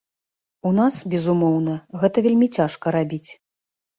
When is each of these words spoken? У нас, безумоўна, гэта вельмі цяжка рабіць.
У 0.67 0.71
нас, 0.77 0.95
безумоўна, 1.13 1.75
гэта 2.03 2.17
вельмі 2.27 2.47
цяжка 2.61 2.95
рабіць. 2.99 3.29